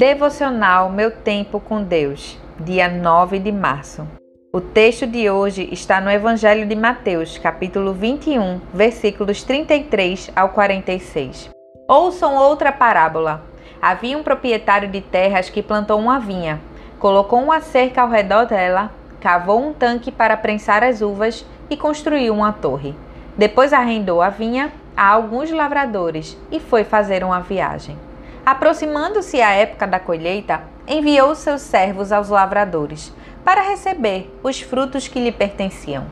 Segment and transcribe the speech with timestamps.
[0.00, 4.08] Devocional Meu Tempo com Deus, dia 9 de março.
[4.50, 11.50] O texto de hoje está no Evangelho de Mateus, capítulo 21, versículos 33 ao 46.
[11.86, 13.44] Ouçam outra parábola.
[13.82, 16.58] Havia um proprietário de terras que plantou uma vinha,
[16.98, 22.32] colocou uma cerca ao redor dela, cavou um tanque para prensar as uvas e construiu
[22.32, 22.94] uma torre.
[23.36, 27.98] Depois arrendou a vinha a alguns lavradores e foi fazer uma viagem.
[28.44, 33.12] Aproximando-se a época da colheita, enviou seus servos aos lavradores
[33.44, 36.06] para receber os frutos que lhe pertenciam.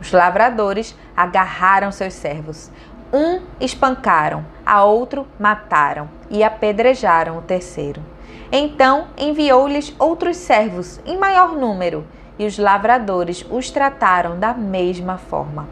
[0.00, 2.70] Os lavradores agarraram seus servos.
[3.12, 8.00] Um espancaram, a outro mataram e apedrejaram o terceiro.
[8.52, 12.06] Então enviou-lhes outros servos em maior número,
[12.38, 15.68] e os lavradores os trataram da mesma forma.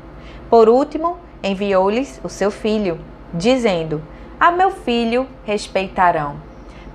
[0.51, 3.01] Por último, enviou-lhes o seu filho,
[3.33, 4.03] dizendo:
[4.39, 6.37] a meu filho respeitarão.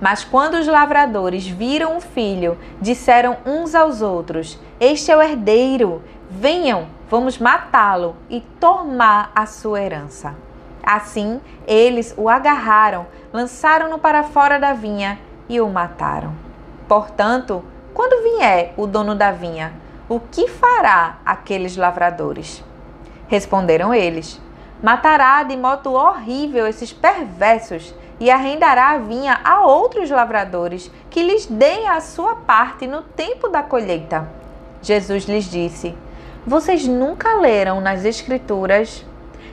[0.00, 6.02] Mas quando os lavradores viram o filho, disseram uns aos outros: Este é o herdeiro,
[6.28, 10.34] venham, vamos matá-lo e tomar a sua herança.
[10.82, 15.18] Assim, eles o agarraram, lançaram-no para fora da vinha
[15.48, 16.34] e o mataram.
[16.86, 19.72] Portanto, quando vier o dono da vinha,
[20.08, 22.62] o que fará aqueles lavradores?
[23.28, 24.40] Responderam eles:
[24.84, 31.46] matará de modo horrível esses perversos e arrendará a vinha a outros lavradores que lhes
[31.46, 34.28] deem a sua parte no tempo da colheita.
[34.82, 35.96] Jesus lhes disse:
[36.46, 39.06] Vocês nunca leram nas Escrituras?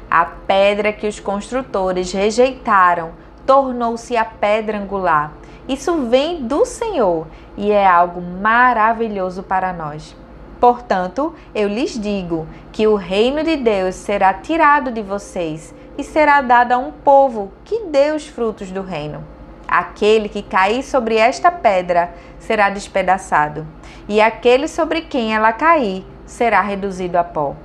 [0.10, 3.12] A pedra que os construtores rejeitaram
[3.46, 5.32] tornou-se a pedra angular.
[5.66, 10.14] Isso vem do Senhor e é algo maravilhoso para nós.
[10.62, 16.40] Portanto, eu lhes digo que o reino de Deus será tirado de vocês e será
[16.40, 19.26] dado a um povo que dê os frutos do reino.
[19.68, 23.66] Aquele que cair sobre esta pedra será despedaçado,
[24.08, 27.56] e aquele sobre quem ela cair será reduzido a pó.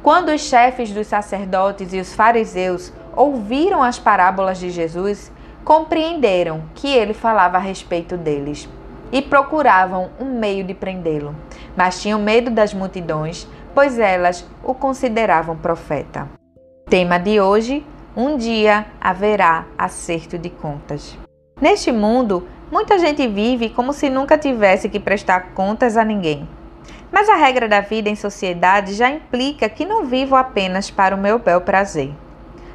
[0.00, 5.32] Quando os chefes dos sacerdotes e os fariseus ouviram as parábolas de Jesus,
[5.64, 8.68] compreenderam que ele falava a respeito deles
[9.10, 11.34] e procuravam um meio de prendê-lo,
[11.76, 16.28] mas tinham medo das multidões, pois elas o consideravam profeta.
[16.88, 17.84] Tema de hoje:
[18.16, 21.16] um dia haverá acerto de contas.
[21.60, 26.48] Neste mundo, muita gente vive como se nunca tivesse que prestar contas a ninguém.
[27.10, 31.18] Mas a regra da vida em sociedade já implica que não vivo apenas para o
[31.18, 32.12] meu bel prazer.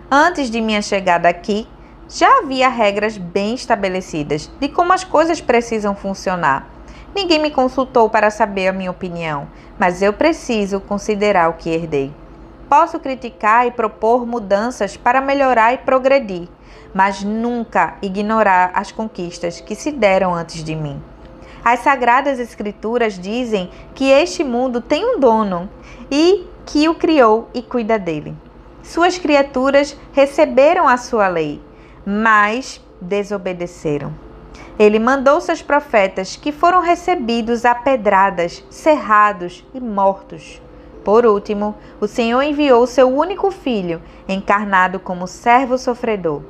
[0.10, 1.68] Antes de minha chegada aqui,
[2.10, 6.68] já havia regras bem estabelecidas de como as coisas precisam funcionar.
[7.16, 9.48] Ninguém me consultou para saber a minha opinião,
[9.80, 12.14] mas eu preciso considerar o que herdei.
[12.68, 16.48] Posso criticar e propor mudanças para melhorar e progredir,
[16.94, 21.02] mas nunca ignorar as conquistas que se deram antes de mim.
[21.64, 25.70] As Sagradas Escrituras dizem que este mundo tem um dono
[26.12, 28.36] e que o criou e cuida dele.
[28.82, 31.62] Suas criaturas receberam a sua lei
[32.06, 34.14] mas desobedeceram.
[34.78, 40.62] Ele mandou seus profetas, que foram recebidos a pedradas, cerrados e mortos.
[41.04, 46.42] Por último, o Senhor enviou seu único filho, encarnado como servo sofredor.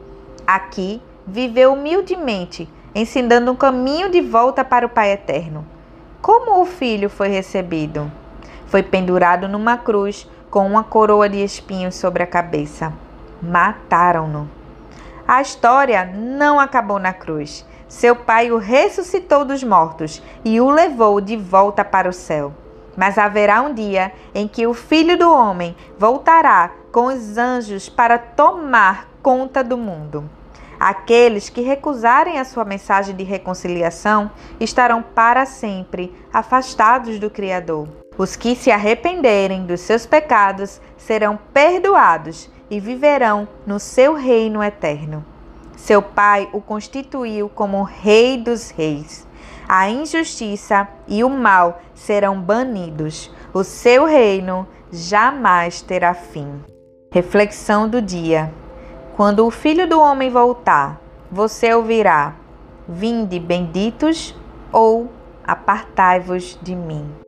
[0.46, 5.66] Aqui viveu humildemente, ensinando um caminho de volta para o Pai eterno.
[6.22, 8.10] Como o filho foi recebido?
[8.68, 12.94] Foi pendurado numa cruz com uma coroa de espinhos sobre a cabeça.
[13.42, 14.63] Mataram-no.
[15.34, 17.66] A história não acabou na cruz.
[17.88, 22.54] Seu pai o ressuscitou dos mortos e o levou de volta para o céu.
[22.96, 28.20] Mas haverá um dia em que o Filho do Homem voltará com os anjos para
[28.20, 30.30] tomar conta do mundo.
[30.80, 34.30] Aqueles que recusarem a sua mensagem de reconciliação
[34.60, 37.88] estarão para sempre afastados do Criador.
[38.20, 45.26] Os que se arrependerem dos seus pecados serão perdoados e viverão no seu reino eterno.
[45.76, 49.28] Seu pai o constituiu como Rei dos Reis.
[49.68, 53.32] A injustiça e o mal serão banidos.
[53.54, 56.62] O seu reino jamais terá fim.
[57.12, 58.54] Reflexão do dia:
[59.16, 61.00] Quando o filho do homem voltar,
[61.32, 62.36] você ouvirá:
[62.88, 64.36] Vinde benditos
[64.72, 65.12] ou
[65.46, 67.23] apartai-vos de mim.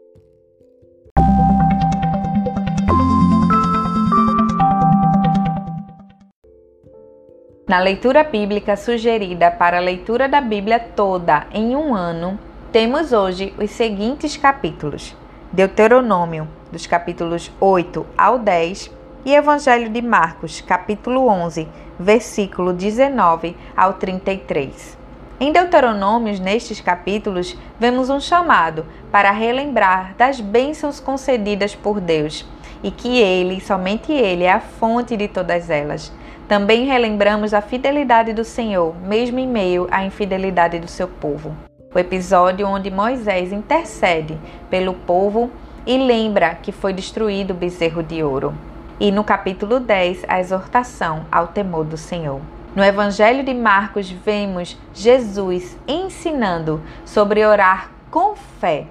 [7.68, 12.38] Na leitura bíblica sugerida para a leitura da Bíblia toda em um ano,
[12.72, 15.16] temos hoje os seguintes capítulos:
[15.52, 18.92] Deuteronômio, dos capítulos 8 ao 10,
[19.26, 21.68] e Evangelho de Marcos, capítulo 11,
[22.00, 24.96] versículo 19 ao 33.
[25.40, 32.46] Em Deuteronômios, nestes capítulos, vemos um chamado para relembrar das bênçãos concedidas por Deus
[32.84, 36.14] e que Ele, somente Ele, é a fonte de todas elas.
[36.47, 41.56] Também relembramos a fidelidade do Senhor, mesmo em meio à infidelidade do seu povo.
[41.94, 44.38] O episódio onde Moisés intercede
[44.69, 45.50] pelo povo
[45.88, 48.53] e lembra que foi destruído o bezerro de ouro.
[49.00, 52.39] E no capítulo 10, a exortação ao temor do Senhor.
[52.75, 58.86] No Evangelho de Marcos, vemos Jesus ensinando sobre orar com fé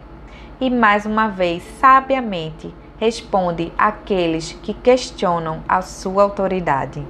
[0.61, 7.07] e, mais uma vez, sabiamente, responde àqueles que questionam a sua autoridade.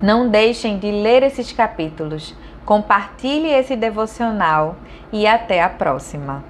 [0.00, 2.34] Não deixem de ler esses capítulos,
[2.66, 4.76] compartilhe esse devocional
[5.10, 6.44] e até a próxima.